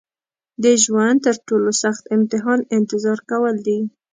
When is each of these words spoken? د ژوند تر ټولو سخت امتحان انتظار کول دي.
د 0.63 0.65
ژوند 0.83 1.17
تر 1.25 1.35
ټولو 1.47 1.69
سخت 1.83 2.03
امتحان 2.15 2.59
انتظار 2.77 3.19
کول 3.31 3.55
دي. 3.67 3.79